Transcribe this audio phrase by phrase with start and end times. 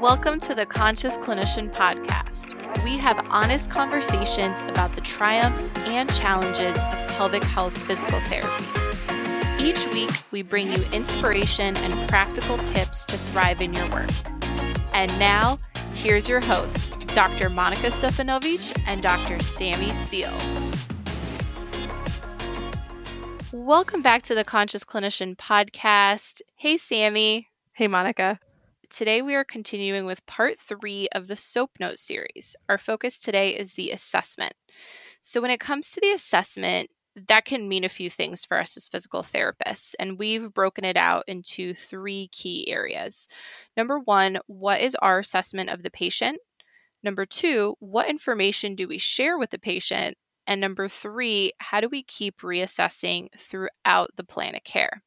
[0.00, 2.54] Welcome to the Conscious Clinician Podcast.
[2.84, 8.64] We have honest conversations about the triumphs and challenges of pelvic health physical therapy.
[9.60, 14.08] Each week, we bring you inspiration and practical tips to thrive in your work.
[14.92, 15.58] And now,
[15.94, 17.50] here's your hosts, Dr.
[17.50, 19.42] Monika Stefanovic and Dr.
[19.42, 20.30] Sammy Steele.
[23.50, 26.40] Welcome back to the Conscious Clinician Podcast.
[26.54, 27.48] Hey, Sammy.
[27.72, 28.38] Hey, Monika.
[28.90, 32.56] Today, we are continuing with part three of the SOAP Note series.
[32.70, 34.54] Our focus today is the assessment.
[35.20, 36.88] So, when it comes to the assessment,
[37.28, 40.96] that can mean a few things for us as physical therapists, and we've broken it
[40.96, 43.28] out into three key areas.
[43.76, 46.38] Number one, what is our assessment of the patient?
[47.02, 50.16] Number two, what information do we share with the patient?
[50.46, 55.02] And number three, how do we keep reassessing throughout the plan of care?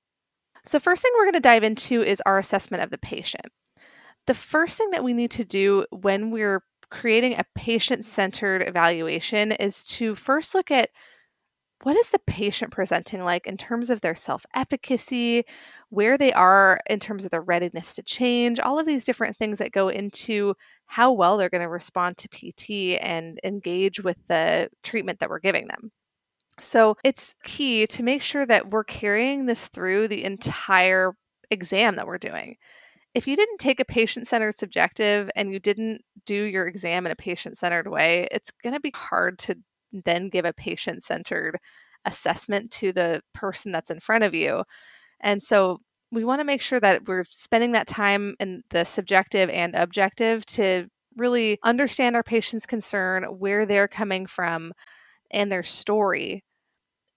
[0.64, 3.48] So, first thing we're going to dive into is our assessment of the patient
[4.32, 9.52] the first thing that we need to do when we're creating a patient centered evaluation
[9.52, 10.90] is to first look at
[11.84, 15.44] what is the patient presenting like in terms of their self efficacy,
[15.90, 19.58] where they are in terms of their readiness to change, all of these different things
[19.58, 20.54] that go into
[20.86, 25.40] how well they're going to respond to PT and engage with the treatment that we're
[25.40, 25.92] giving them.
[26.58, 31.12] So it's key to make sure that we're carrying this through the entire
[31.50, 32.56] exam that we're doing
[33.14, 37.12] if you didn't take a patient centered subjective and you didn't do your exam in
[37.12, 39.56] a patient centered way, it's going to be hard to
[39.92, 41.58] then give a patient centered
[42.06, 44.64] assessment to the person that's in front of you.
[45.20, 45.80] And so
[46.12, 50.46] we want to make sure that we're spending that time in the subjective and objective
[50.46, 50.88] to
[51.18, 54.72] really understand our patient's concern, where they're coming from,
[55.30, 56.44] and their story.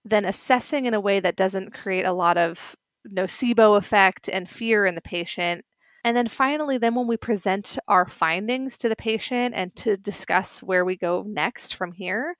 [0.03, 2.75] Then assessing in a way that doesn't create a lot of
[3.09, 5.63] nocebo effect and fear in the patient
[6.05, 10.61] and then finally, then when we present our findings to the patient and to discuss
[10.61, 12.35] where we go next from here,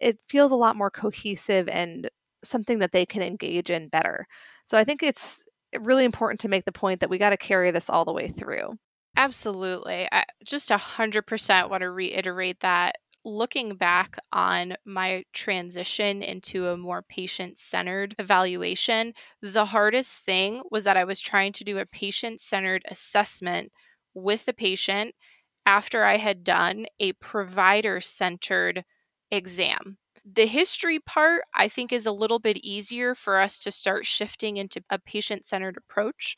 [0.00, 2.08] it feels a lot more cohesive and
[2.42, 4.26] something that they can engage in better.
[4.64, 5.44] So I think it's
[5.78, 8.28] really important to make the point that we got to carry this all the way
[8.28, 8.78] through.
[9.14, 10.08] Absolutely.
[10.10, 17.02] I just 100% want to reiterate that looking back on my transition into a more
[17.02, 22.40] patient centered evaluation, the hardest thing was that I was trying to do a patient
[22.40, 23.72] centered assessment
[24.14, 25.14] with the patient
[25.66, 28.84] after I had done a provider centered
[29.30, 29.98] exam.
[30.24, 34.56] The history part, I think, is a little bit easier for us to start shifting
[34.56, 36.36] into a patient centered approach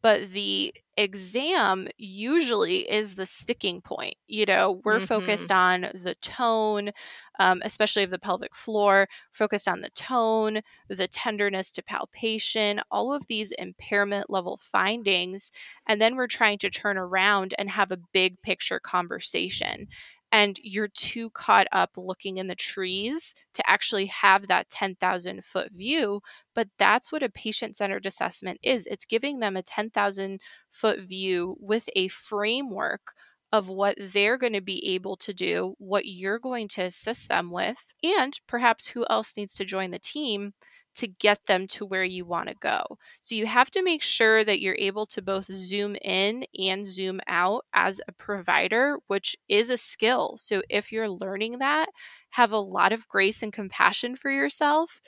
[0.00, 5.04] but the exam usually is the sticking point you know we're mm-hmm.
[5.04, 6.90] focused on the tone
[7.38, 13.12] um, especially of the pelvic floor focused on the tone the tenderness to palpation all
[13.12, 15.50] of these impairment level findings
[15.86, 19.88] and then we're trying to turn around and have a big picture conversation
[20.32, 25.70] and you're too caught up looking in the trees to actually have that 10,000 foot
[25.72, 26.20] view.
[26.54, 31.56] But that's what a patient centered assessment is it's giving them a 10,000 foot view
[31.60, 33.12] with a framework
[33.52, 37.50] of what they're going to be able to do, what you're going to assist them
[37.50, 40.54] with, and perhaps who else needs to join the team
[40.96, 42.82] to get them to where you want to go.
[43.20, 47.20] So you have to make sure that you're able to both zoom in and zoom
[47.26, 50.36] out as a provider, which is a skill.
[50.38, 51.86] So if you're learning that,
[52.30, 55.00] have a lot of grace and compassion for yourself.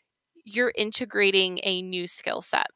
[0.44, 2.66] You're integrating a new skill set.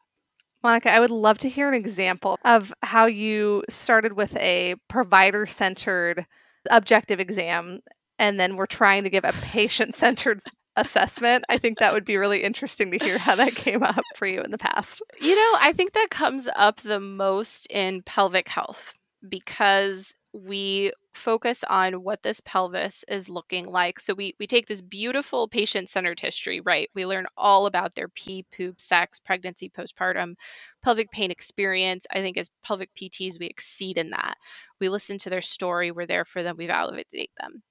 [0.64, 5.46] Monika, I would love to hear an example of how you started with a provider
[5.46, 6.26] centered
[6.70, 7.80] objective exam
[8.18, 10.42] and then we're trying to give a patient centered
[10.78, 11.44] assessment.
[11.48, 14.40] I think that would be really interesting to hear how that came up for you
[14.40, 15.02] in the past.
[15.20, 18.94] You know, I think that comes up the most in pelvic health
[19.28, 23.98] because we focus on what this pelvis is looking like.
[23.98, 26.88] So we we take this beautiful patient-centered history, right?
[26.94, 30.34] We learn all about their pee, poop, sex, pregnancy, postpartum,
[30.82, 32.06] pelvic pain experience.
[32.14, 34.36] I think as pelvic PTs, we exceed in that.
[34.80, 37.62] We listen to their story, we're there for them, we validate them.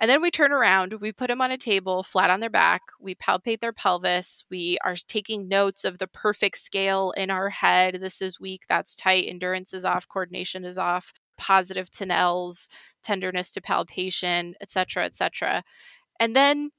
[0.00, 2.82] And then we turn around, we put them on a table flat on their back,
[3.00, 7.98] we palpate their pelvis, we are taking notes of the perfect scale in our head.
[8.00, 12.68] This is weak, that's tight, endurance is off, coordination is off positive Tinel's,
[13.02, 15.62] tenderness to palpation, etc., etc.
[16.20, 16.70] And then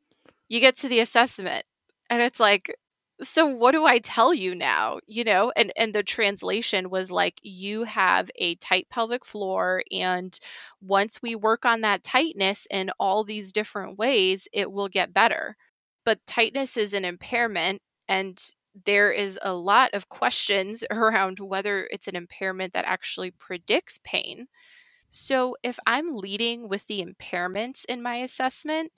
[0.49, 1.65] you get to the assessment
[2.09, 2.75] and it's like
[3.21, 4.99] so what do I tell you now?
[5.07, 10.37] You know, and and the translation was like you have a tight pelvic floor and
[10.81, 15.55] once we work on that tightness in all these different ways, it will get better.
[16.05, 18.39] But tightness is an impairment and
[18.85, 24.47] there is a lot of questions around whether it's an impairment that actually predicts pain.
[25.09, 28.91] So, if I'm leading with the impairments in my assessment,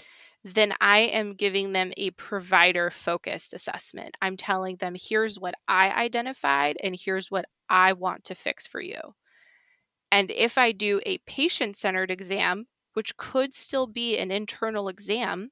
[0.44, 4.16] then I am giving them a provider focused assessment.
[4.22, 8.82] I'm telling them, here's what I identified, and here's what I want to fix for
[8.82, 9.00] you.
[10.12, 15.52] And if I do a patient centered exam, which could still be an internal exam,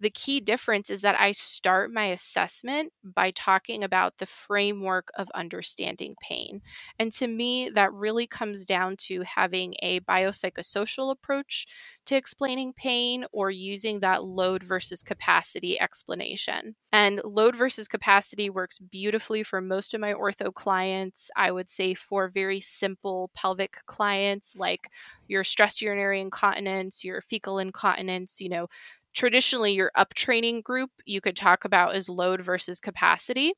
[0.00, 5.28] the key difference is that I start my assessment by talking about the framework of
[5.34, 6.62] understanding pain.
[6.98, 11.66] And to me, that really comes down to having a biopsychosocial approach
[12.06, 16.74] to explaining pain or using that load versus capacity explanation.
[16.92, 21.30] And load versus capacity works beautifully for most of my ortho clients.
[21.36, 24.88] I would say for very simple pelvic clients like
[25.28, 28.66] your stress urinary incontinence, your fecal incontinence, you know,
[29.14, 33.52] traditionally your up training group you could talk about as load versus capacity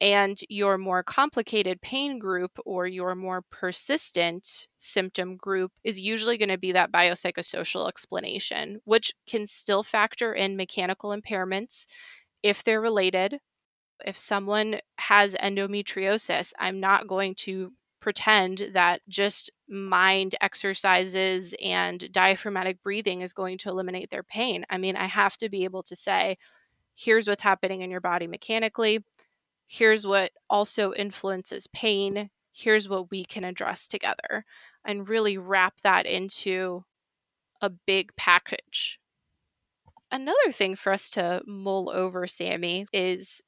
[0.00, 6.48] and your more complicated pain group or your more persistent symptom group is usually going
[6.48, 11.86] to be that biopsychosocial explanation which can still factor in mechanical impairments
[12.42, 13.38] if they're related.
[14.04, 22.82] If someone has endometriosis i'm not going to pretend that just mind exercises and diaphragmatic
[22.82, 24.66] breathing is going to eliminate their pain.
[24.68, 26.36] I mean, I have to be able to say,
[26.94, 29.04] here's what's happening in your body mechanically.
[29.68, 32.28] Here's what also influences pain.
[32.52, 34.44] Here's what we can address together
[34.84, 36.84] and really wrap that into
[37.62, 38.98] a big package.
[40.10, 43.40] Another thing for us to mull over, Sammy, is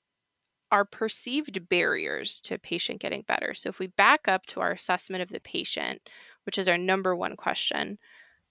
[0.75, 3.55] are perceived barriers to a patient getting better.
[3.55, 6.03] So if we back up to our assessment of the patient,
[6.47, 7.97] which is our number one question,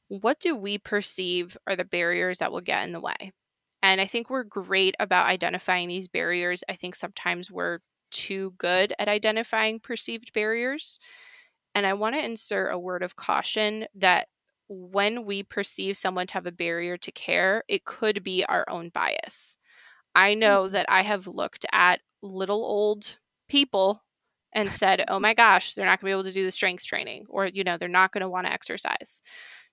[0.08, 3.34] what do we perceive are the barriers that will get in the way?
[3.82, 6.64] And I think we're great about identifying these barriers.
[6.70, 7.80] I think sometimes we're
[8.10, 11.00] too good at identifying perceived barriers.
[11.76, 14.30] And I want to insert a word of caution that
[14.70, 18.92] when we perceive someone to have a barrier to care, it could be our own
[18.94, 19.58] bias.
[20.16, 20.74] I know mm-hmm.
[20.74, 24.04] that I have looked at little old people
[24.54, 26.86] and said, oh my gosh, they're not going to be able to do the strength
[26.86, 29.22] training, or, you know, they're not going to want to exercise.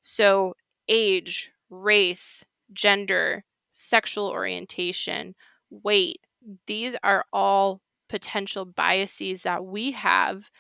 [0.01, 0.55] So,
[0.89, 3.45] age, race, gender,
[3.75, 5.35] sexual orientation,
[5.71, 6.21] weight,
[6.67, 10.51] these are all potential biases that we have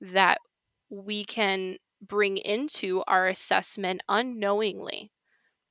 [0.00, 0.38] that
[0.90, 5.10] we can bring into our assessment unknowingly.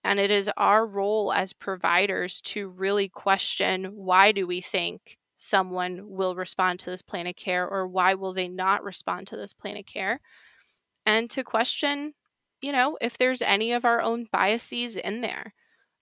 [0.04, 6.02] And it is our role as providers to really question why do we think someone
[6.04, 9.54] will respond to this plan of care or why will they not respond to this
[9.54, 10.20] plan of care?
[11.06, 12.14] And to question
[12.62, 15.54] you know if there's any of our own biases in there.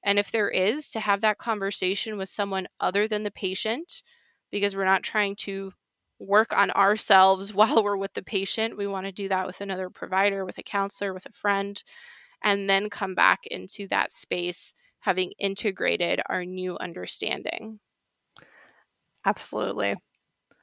[0.03, 4.03] And if there is to have that conversation with someone other than the patient
[4.51, 5.71] because we're not trying to
[6.19, 8.77] work on ourselves while we're with the patient.
[8.77, 11.81] We want to do that with another provider with a counselor with a friend
[12.43, 17.79] and then come back into that space having integrated our new understanding
[19.27, 19.95] Absolutely.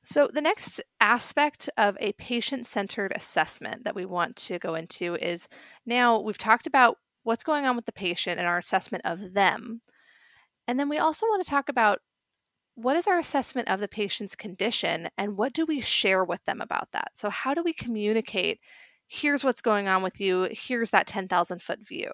[0.05, 5.17] So, the next aspect of a patient centered assessment that we want to go into
[5.17, 5.49] is
[5.87, 9.81] now we've talked about what's going on with the patient and our assessment of them.
[10.69, 12.01] And then we also want to talk about
[12.77, 16.61] what is our assessment of the patient's condition and what do we share with them
[16.63, 17.13] about that?
[17.17, 18.61] So, how do we communicate?
[19.09, 20.49] Here's what's going on with you.
[20.53, 22.11] Here's that 10,000 foot view.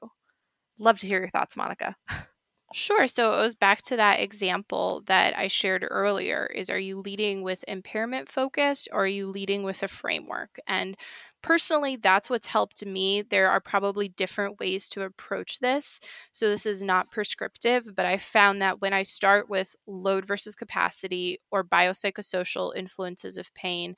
[0.80, 1.94] Love to hear your thoughts, Monika.
[2.72, 3.08] Sure.
[3.08, 7.42] So it goes back to that example that I shared earlier is are you leading
[7.42, 10.56] with impairment focus or are you leading with a framework?
[10.68, 10.96] And
[11.42, 13.22] personally, that's what's helped me.
[13.22, 15.98] There are probably different ways to approach this.
[16.32, 20.54] So this is not prescriptive, but I found that when I start with load versus
[20.54, 23.96] capacity or biopsychosocial influences of pain,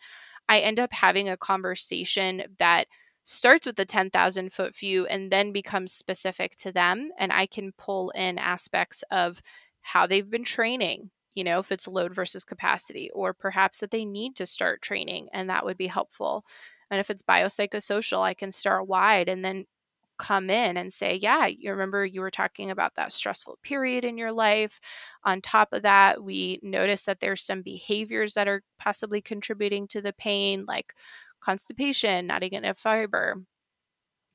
[0.49, 2.87] I end up having a conversation that
[3.25, 7.11] starts with the 10,000 foot view and then becomes specific to them.
[7.19, 9.41] And I can pull in aspects of
[9.83, 14.05] how they've been training, you know, if it's load versus capacity, or perhaps that they
[14.05, 16.45] need to start training and that would be helpful.
[16.91, 19.64] And if it's biopsychosocial, I can start wide and then
[20.19, 24.19] come in and say, Yeah, you remember you were talking about that stressful period in
[24.19, 24.79] your life.
[25.25, 30.00] On top of that, we notice that there's some behaviors that are possibly contributing to
[30.02, 30.95] the pain, like
[31.43, 33.37] constipation, not eating enough fiber.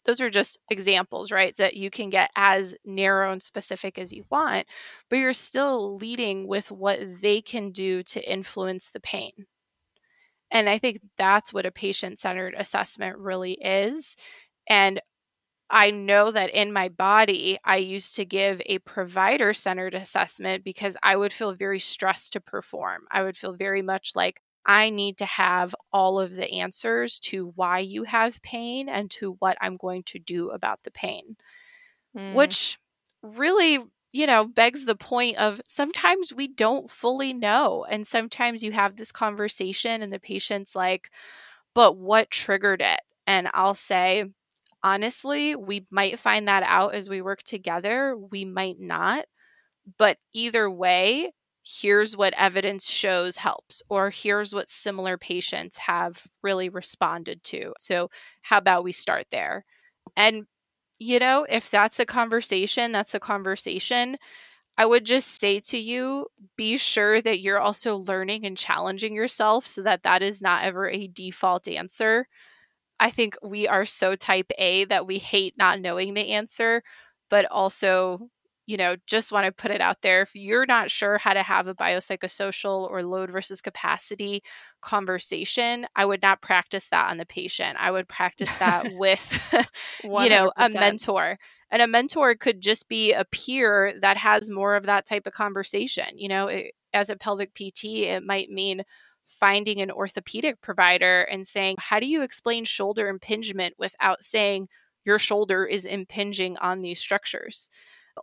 [0.06, 1.56] Those are just examples, right?
[1.58, 4.66] That you can get as narrow and specific as you want,
[5.10, 9.48] but you're still leading with what they can do to influence the pain.
[10.52, 14.16] And I think that's what a patient centered assessment really is.
[14.70, 15.02] And
[15.70, 20.98] I know that in my body, I used to give a provider centered assessment because
[21.04, 23.08] I would feel very stressed to perform.
[23.12, 27.54] I would feel very much like I need to have all of the answers to
[27.56, 31.38] why you have pain and to what I'm going to do about the pain.
[32.16, 32.34] Mm.
[32.34, 32.78] Which
[33.24, 33.80] really,
[34.12, 37.86] you know, begs the point of sometimes we don't fully know.
[37.90, 41.10] And sometimes you have this conversation and the patient's like,
[41.74, 43.00] but what triggered it?
[43.26, 44.26] And I'll say,
[44.84, 48.18] honestly, we might find that out as we work together.
[48.18, 49.26] We might not.
[49.98, 51.32] But either way,
[51.68, 57.74] here's what evidence shows helps, or here's what similar patients have really responded to.
[57.80, 58.10] So,
[58.42, 59.66] how about we start there?
[60.18, 60.46] And,
[61.00, 64.18] you know, if that's a conversation, that's a conversation.
[64.78, 69.66] I would just say to you, be sure that you're also learning and challenging yourself
[69.68, 72.28] so that that is not ever a default answer.
[73.00, 76.84] I think we are so type A that we hate not knowing the answer,
[77.30, 78.30] but also
[78.68, 80.22] you know, just want to put it out there.
[80.22, 84.44] If you're not sure how to have a biopsychosocial or load versus capacity
[84.82, 87.78] conversation, I would not practice that on the patient.
[87.80, 89.54] I would practice that with,
[90.04, 91.40] you know, a mentor.
[91.72, 95.34] And a mentor could just be a peer that has more of that type of
[95.34, 96.18] conversation.
[96.18, 98.84] You know, it, as a pelvic PT, it might mean
[99.24, 104.68] finding an orthopedic provider and saying, How do you explain shoulder impingement without saying
[105.06, 107.70] your shoulder is impinging on these structures?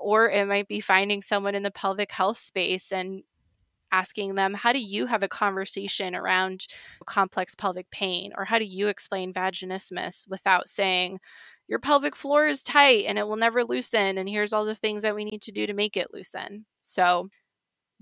[0.01, 3.23] Or it might be finding someone in the pelvic health space and
[3.93, 6.67] asking them, how do you have a conversation around
[7.07, 8.33] complex pelvic pain?
[8.37, 11.21] Or how do you explain vaginismus without saying,
[11.69, 14.19] your pelvic floor is tight and it will never loosen.
[14.19, 16.67] And here's all the things that we need to do to make it loosen.
[16.83, 17.29] So,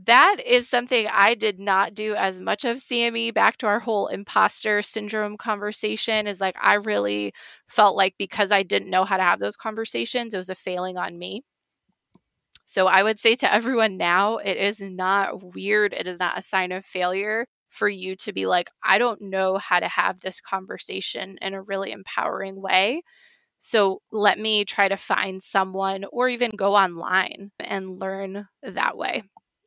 [0.04, 3.34] that is something I did not do as much of CME.
[3.34, 7.32] Back to our whole imposter syndrome conversation is like, I really
[7.68, 10.96] felt like because I didn't know how to have those conversations, it was a failing
[10.96, 11.44] on me.
[12.72, 15.92] So I would say to everyone now, it is not weird.
[15.94, 19.58] It is not a sign of failure for you to be like, I don't know
[19.58, 23.02] how to have this conversation in a really empowering way.
[23.60, 29.22] So let me try to find someone or even go online and learn that way.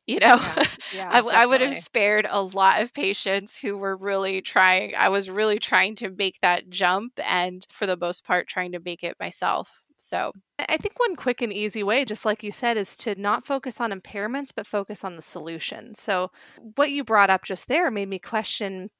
[0.06, 0.58] You know, yeah,
[0.90, 4.94] yeah, I, I would have spared a lot of patients who were really trying.
[4.96, 8.80] I was really trying to make that jump and for the most part, trying to
[8.80, 9.84] make it myself.
[9.98, 13.46] So I think one quick and easy way, just like you said, is to not
[13.46, 15.94] focus on impairments, but focus on the solution.
[15.94, 16.30] So,
[16.74, 18.90] what you brought up just there made me question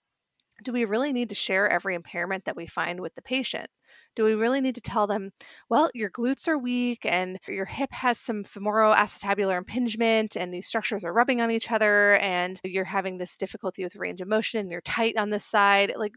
[0.65, 3.67] do we really need to share every impairment that we find with the patient?
[4.15, 5.33] Do we really need to tell them,
[5.69, 11.05] well, your glutes are weak and your hip has some femoroacetabular impingement and these structures
[11.05, 14.71] are rubbing on each other and you're having this difficulty with range of motion and
[14.71, 15.93] you're tight on this side?
[15.97, 16.13] Like,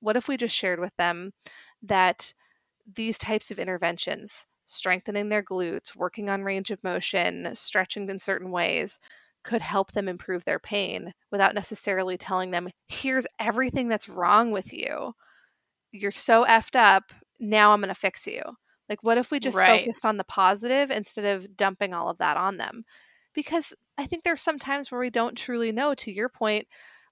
[0.00, 1.32] what if we just shared with them
[1.82, 2.32] that
[2.96, 8.50] these types of interventions, strengthening their glutes, working on range of motion, stretching in certain
[8.50, 8.98] ways,
[9.44, 14.72] could help them improve their pain without necessarily telling them, here's everything that's wrong with
[14.72, 15.12] you.
[15.92, 17.12] You're so effed up.
[17.40, 18.42] Now I'm going to fix you.
[18.88, 19.80] Like, what if we just right.
[19.80, 22.84] focused on the positive instead of dumping all of that on them?
[23.34, 26.66] Because I think there's some times where we don't truly know, to your point,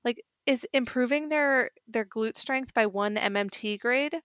[0.04, 4.16] like, is improving their their glute strength by one MMT grade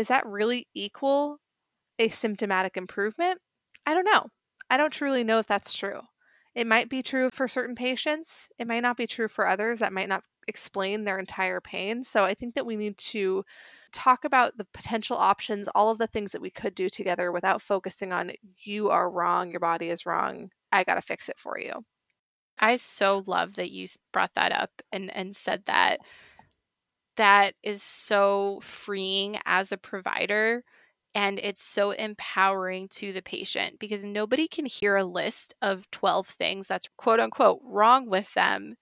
[0.00, 1.40] is that really equal
[1.98, 3.38] a symptomatic improvement?
[3.84, 4.28] I don't know.
[4.70, 6.00] I don't truly know if that's true.
[6.54, 9.80] It might be true for certain patients, it might not be true for others.
[9.80, 12.02] That might not explain their entire pain.
[12.02, 13.44] So I think that we need to
[13.92, 17.60] talk about the potential options, all of the things that we could do together without
[17.60, 18.32] focusing on
[18.64, 21.84] you are wrong, your body is wrong, I got to fix it for you.
[22.58, 25.98] I so love that you brought that up and and said that
[27.20, 30.64] that is so freeing as a provider
[31.14, 36.26] and it's so empowering to the patient because nobody can hear a list of 12
[36.28, 38.74] things that's quote unquote wrong with them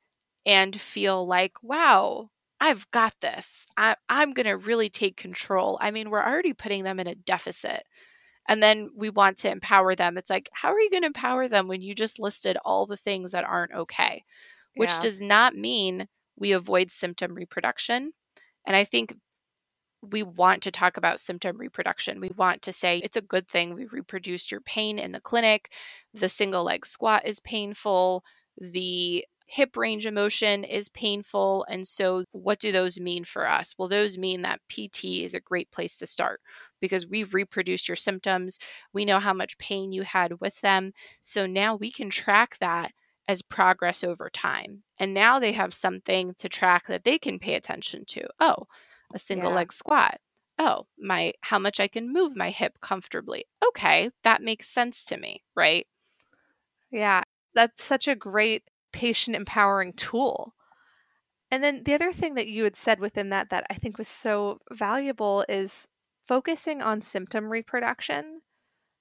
[0.47, 2.31] and feel like, wow,
[2.61, 3.67] I've got this.
[3.77, 5.77] I, am going to really take control.
[5.81, 7.83] I mean, we're already putting them in a deficit.
[8.47, 10.17] And then we want to empower them.
[10.17, 12.97] It's like, how are you going to empower them when you just listed all the
[12.97, 14.23] things that aren't okay?
[14.77, 15.01] Which yeah.
[15.01, 16.07] does not mean
[16.39, 18.13] we avoid symptom reproduction.
[18.69, 19.17] And I think
[20.03, 22.21] we want to talk about symptom reproduction.
[22.21, 25.73] We want to say it's a good thing we reproduced your pain in the clinic.
[26.13, 28.23] The single leg squat is painful.
[28.59, 31.65] The hip range of motion is painful.
[31.71, 33.75] And so, what do those mean for us?
[33.79, 36.41] Well, those mean that PT is a great place to start
[36.79, 38.59] because we've reproduced your symptoms.
[38.93, 40.93] We know how much pain you had with them.
[41.23, 42.93] So now we can track that
[43.29, 44.83] as progress over time.
[44.99, 48.27] And now they have something to track that they can pay attention to.
[48.41, 48.65] Oh,
[49.15, 49.57] a single yeah.
[49.57, 50.19] leg squat.
[50.59, 53.45] Oh, my how much I can move my hip comfortably.
[53.65, 55.87] Okay, that makes sense to me, right?
[56.91, 57.23] Yeah.
[57.55, 60.55] That's such a great patient empowering tool.
[61.51, 64.09] And then the other thing that you had said within that that I think was
[64.09, 65.89] so valuable is
[66.27, 68.43] focusing on symptom reproduction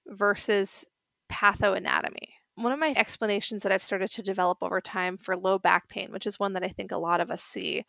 [0.08, 0.88] versus
[1.30, 2.37] pathoanatomy.
[2.58, 6.12] One of my explanations that I've started to develop over time for low back pain,
[6.12, 7.86] which is one that I think a lot of us see,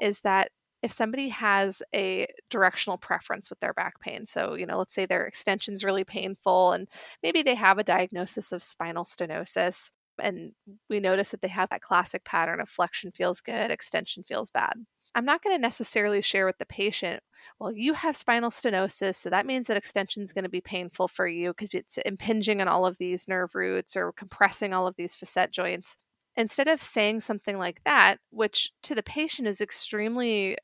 [0.00, 0.50] is that
[0.82, 5.06] if somebody has a directional preference with their back pain, so, you know, let's say
[5.06, 6.86] their extension's really painful and
[7.22, 9.90] maybe they have a diagnosis of spinal stenosis,
[10.22, 10.52] and
[10.88, 14.74] we notice that they have that classic pattern of flexion feels good, extension feels bad.
[15.14, 17.22] I'm not going to necessarily share with the patient,
[17.58, 21.08] well, you have spinal stenosis, so that means that extension is going to be painful
[21.08, 24.94] for you because it's impinging on all of these nerve roots or compressing all of
[24.96, 25.96] these facet joints.
[26.36, 30.56] Instead of saying something like that, which to the patient is extremely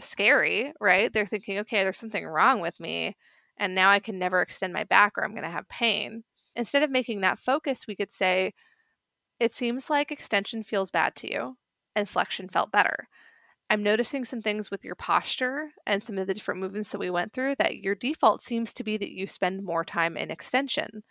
[0.00, 1.12] scary, right?
[1.12, 3.16] They're thinking, okay, there's something wrong with me,
[3.58, 6.24] and now I can never extend my back or I'm going to have pain.
[6.56, 8.52] Instead of making that focus, we could say,
[9.40, 11.56] it seems like extension feels bad to you
[11.94, 13.08] and flexion felt better.
[13.70, 17.10] I'm noticing some things with your posture and some of the different movements that we
[17.10, 21.02] went through that your default seems to be that you spend more time in extension.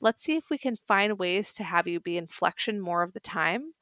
[0.00, 3.12] Let's see if we can find ways to have you be in flexion more of
[3.12, 3.72] the time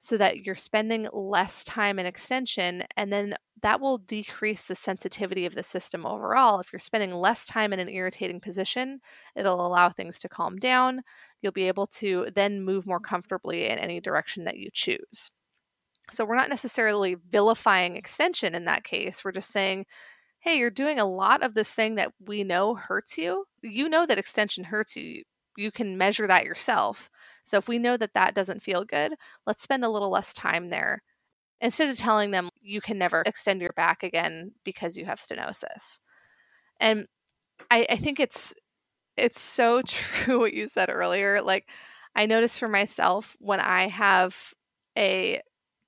[0.00, 5.44] so that you're spending less time in extension and then that will decrease the sensitivity
[5.44, 6.58] of the system overall.
[6.58, 9.00] If you're spending less time in an irritating position
[9.36, 11.02] it'll allow things to calm down.
[11.42, 15.30] You'll be able to then move more comfortably in any direction that you choose.
[16.10, 19.24] So we're not necessarily vilifying extension in that case.
[19.24, 19.84] We're just saying
[20.40, 23.44] hey you're doing a lot of this thing that we know hurts you.
[23.62, 25.24] You know that extension hurts you
[25.60, 27.10] you can measure that yourself.
[27.42, 29.14] So if we know that that doesn't feel good,
[29.46, 31.02] let's spend a little less time there
[31.60, 35.98] instead of telling them you can never extend your back again because you have stenosis.
[36.80, 37.06] And
[37.70, 38.54] I, I think it's
[39.16, 41.42] it's so true what you said earlier.
[41.42, 41.68] Like
[42.16, 44.54] I notice for myself when I have
[44.96, 45.40] a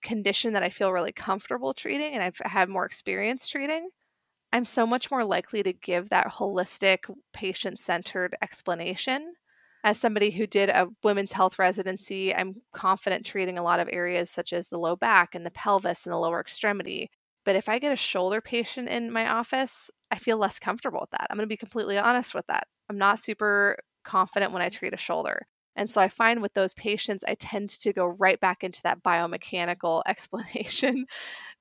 [0.03, 3.89] condition that I feel really comfortable treating and I've had more experience treating,
[4.53, 6.99] I'm so much more likely to give that holistic,
[7.33, 9.33] patient centered explanation
[9.85, 14.31] as somebody who did a women's health residency, I'm confident treating a lot of areas
[14.31, 17.11] such as the low back and the pelvis and the lower extremity.
[17.45, 21.11] But if I get a shoulder patient in my office, I feel less comfortable with
[21.11, 21.27] that.
[21.29, 22.69] I'm going to be completely honest with that.
[22.89, 25.47] I'm not super confident when I treat a shoulder.
[25.75, 29.03] And so I find with those patients, I tend to go right back into that
[29.03, 31.07] biomechanical explanation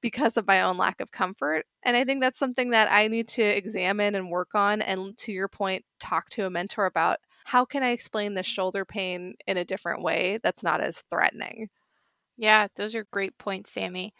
[0.01, 1.65] because of my own lack of comfort.
[1.83, 4.81] And I think that's something that I need to examine and work on.
[4.81, 8.85] And to your point, talk to a mentor about how can I explain the shoulder
[8.85, 11.69] pain in a different way that's not as threatening?
[12.37, 14.13] Yeah, those are great points, Sammy.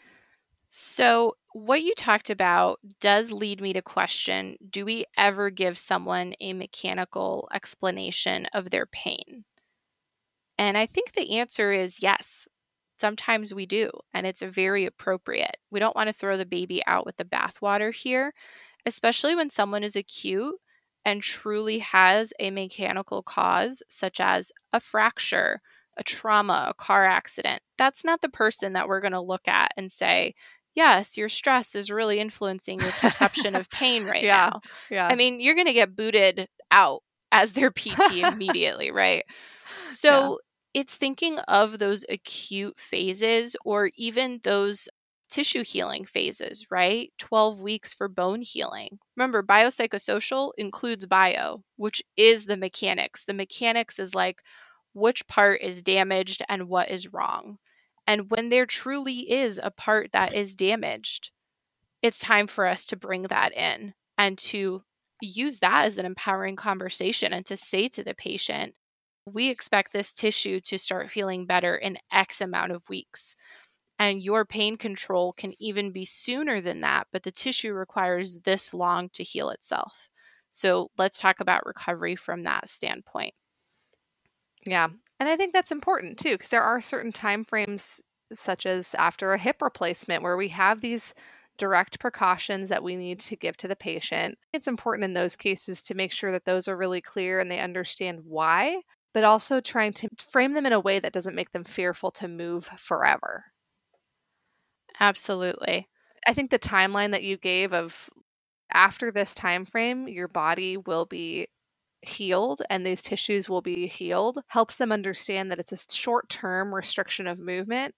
[0.70, 6.34] So, what you talked about does lead me to question do we ever give someone
[6.40, 9.44] a mechanical explanation of their pain?
[10.58, 12.46] And I think the answer is yes.
[13.00, 15.56] Sometimes we do, and it's very appropriate.
[15.70, 18.32] We don't want to throw the baby out with the bathwater here,
[18.86, 20.54] especially when someone is acute
[21.04, 25.60] and truly has a mechanical cause, such as a fracture,
[25.96, 29.72] a trauma, a car accident, that's not the person that we're going to look at
[29.76, 30.32] and say,
[30.74, 34.60] yes, your stress is really influencing your perception of pain right yeah, now.
[34.90, 35.06] Yeah.
[35.06, 39.24] I mean, you're going to get booted out as their PT immediately, right?
[39.88, 40.38] So
[40.74, 40.80] yeah.
[40.82, 44.88] it's thinking of those acute phases or even those
[45.32, 47.10] tissue healing phases, right?
[47.18, 48.98] 12 weeks for bone healing.
[49.16, 53.24] Remember, biopsychosocial includes bio, which is the mechanics.
[53.24, 54.42] The mechanics is like
[54.94, 57.58] which part is damaged and what is wrong.
[58.06, 61.32] And when there truly is a part that is damaged,
[62.02, 64.82] it's time for us to bring that in and to
[65.22, 68.74] use that as an empowering conversation and to say to the patient,
[69.24, 73.36] we expect this tissue to start feeling better in X amount of weeks
[73.98, 78.74] and your pain control can even be sooner than that, but the tissue requires this
[78.74, 80.10] long to heal itself.
[80.50, 83.34] So let's talk about recovery from that standpoint.
[84.66, 84.88] Yeah.
[85.20, 88.02] And I think that's important too, because there are certain time frames,
[88.32, 91.14] such as after a hip replacement, where we have these
[91.58, 94.36] direct precautions that we need to give to the patient.
[94.52, 97.60] It's important in those cases to make sure that those are really clear and they
[97.60, 98.80] understand why,
[99.14, 102.26] but also trying to frame them in a way that doesn't make them fearful to
[102.26, 103.44] move forever.
[105.02, 105.88] Absolutely.
[106.26, 108.08] I think the timeline that you gave of
[108.72, 111.48] after this time frame, your body will be
[112.02, 116.74] healed and these tissues will be healed helps them understand that it's a short term
[116.74, 117.94] restriction of movement,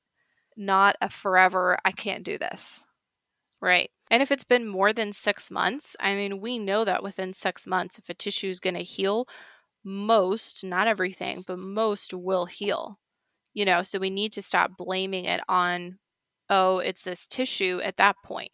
[0.56, 2.86] not a forever, I can't do this.
[3.60, 3.90] Right.
[4.10, 7.66] And if it's been more than six months, I mean, we know that within six
[7.66, 9.26] months, if a tissue is going to heal,
[9.84, 12.98] most, not everything, but most will heal.
[13.54, 15.98] You know, so we need to stop blaming it on
[16.50, 18.52] oh, it's this tissue at that point,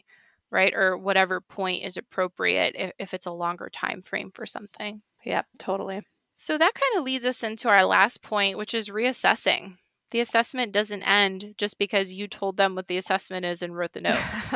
[0.50, 0.72] right?
[0.74, 5.03] Or whatever point is appropriate if, if it's a longer time frame for something.
[5.24, 6.03] Yep, totally.
[6.35, 9.74] So that kind of leads us into our last point, which is reassessing.
[10.11, 13.92] The assessment doesn't end just because you told them what the assessment is and wrote
[13.92, 14.18] the note.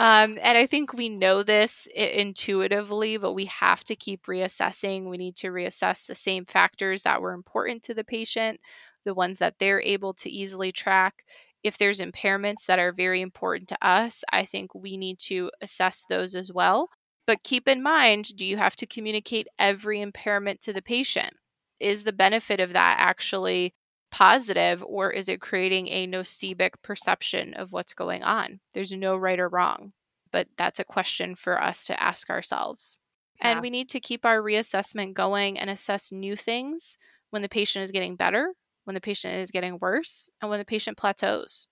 [0.00, 5.08] um, and I think we know this intuitively, but we have to keep reassessing.
[5.08, 8.60] We need to reassess the same factors that were important to the patient,
[9.04, 11.24] the ones that they're able to easily track.
[11.62, 16.04] If there's impairments that are very important to us, I think we need to assess
[16.08, 16.88] those as well.
[17.26, 21.34] But keep in mind do you have to communicate every impairment to the patient?
[21.78, 23.74] Is the benefit of that actually
[24.10, 28.60] positive or is it creating a nocebic perception of what's going on?
[28.74, 29.92] There's no right or wrong,
[30.30, 32.98] but that's a question for us to ask ourselves.
[33.40, 33.52] Yeah.
[33.52, 36.98] And we need to keep our reassessment going and assess new things
[37.30, 38.52] when the patient is getting better,
[38.84, 41.66] when the patient is getting worse, and when the patient plateaus.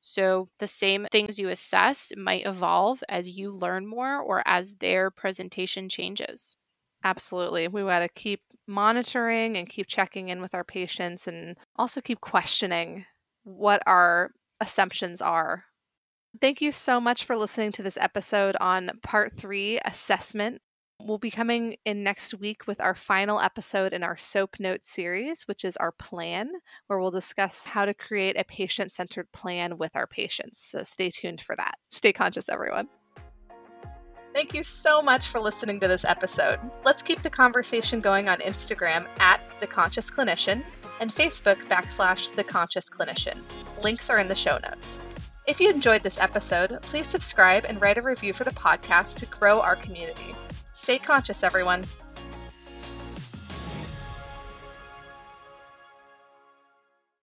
[0.00, 5.10] So, the same things you assess might evolve as you learn more or as their
[5.10, 6.56] presentation changes.
[7.04, 7.68] Absolutely.
[7.68, 12.20] We got to keep monitoring and keep checking in with our patients and also keep
[12.20, 13.06] questioning
[13.44, 15.64] what our assumptions are.
[16.40, 20.60] Thank you so much for listening to this episode on part three assessment.
[21.00, 25.44] We'll be coming in next week with our final episode in our SOAP Note series,
[25.44, 26.50] which is our plan,
[26.88, 30.58] where we'll discuss how to create a patient centered plan with our patients.
[30.60, 31.76] So stay tuned for that.
[31.90, 32.88] Stay conscious, everyone.
[34.34, 36.58] Thank you so much for listening to this episode.
[36.84, 40.64] Let's keep the conversation going on Instagram at The Conscious Clinician
[41.00, 43.38] and Facebook backslash The Conscious Clinician.
[43.82, 44.98] Links are in the show notes.
[45.46, 49.26] If you enjoyed this episode, please subscribe and write a review for the podcast to
[49.26, 50.34] grow our community.
[50.78, 51.84] Stay conscious, everyone.